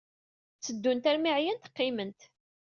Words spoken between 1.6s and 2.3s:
qqiment.